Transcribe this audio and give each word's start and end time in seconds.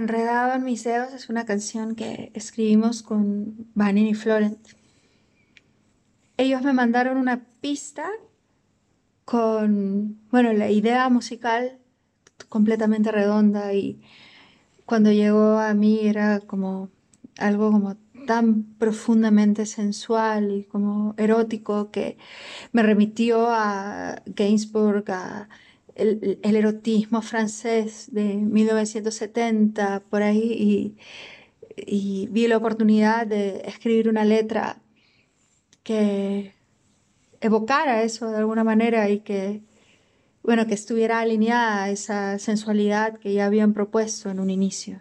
Enredado 0.00 0.54
en 0.54 0.64
mis 0.64 0.82
dedos 0.82 1.12
es 1.12 1.28
una 1.28 1.44
canción 1.44 1.94
que 1.94 2.32
escribimos 2.32 3.02
con 3.02 3.68
Vanini 3.74 4.12
y 4.12 4.14
Florent. 4.14 4.58
Ellos 6.38 6.62
me 6.62 6.72
mandaron 6.72 7.18
una 7.18 7.44
pista 7.60 8.08
con, 9.26 10.18
bueno, 10.30 10.54
la 10.54 10.70
idea 10.70 11.06
musical 11.10 11.80
completamente 12.48 13.12
redonda 13.12 13.74
y 13.74 14.00
cuando 14.86 15.12
llegó 15.12 15.58
a 15.58 15.74
mí 15.74 16.00
era 16.02 16.40
como 16.40 16.88
algo 17.36 17.70
como 17.70 17.96
tan 18.26 18.62
profundamente 18.78 19.66
sensual 19.66 20.50
y 20.50 20.64
como 20.64 21.14
erótico 21.18 21.90
que 21.90 22.16
me 22.72 22.82
remitió 22.82 23.50
a 23.50 24.22
Gainsbourg, 24.24 25.04
a 25.10 25.50
el, 25.94 26.38
erotismo 26.42 27.22
francés 27.22 28.08
de 28.12 28.36
1970, 28.36 30.00
por 30.10 30.22
ahí, 30.22 30.96
y, 31.76 32.28
vi 32.30 32.46
la 32.46 32.56
oportunidad 32.56 33.26
de 33.26 33.62
escribir 33.64 34.08
una 34.08 34.24
letra 34.24 34.82
que 35.82 36.54
evocara 37.40 38.02
eso 38.02 38.30
de 38.30 38.38
alguna 38.38 38.64
manera 38.64 39.08
y 39.08 39.20
que, 39.20 39.62
bueno, 40.42 40.66
que 40.66 40.74
estuviera 40.74 41.20
alineada 41.20 41.84
a 41.84 41.90
esa 41.90 42.38
sensualidad 42.38 43.18
que 43.18 43.32
ya 43.32 43.46
habían 43.46 43.72
propuesto 43.72 44.30
en 44.30 44.40
un 44.40 44.50
inicio. 44.50 45.00